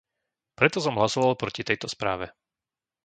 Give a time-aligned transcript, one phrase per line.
[0.59, 2.25] Preto som hlasoval proti tejto správe.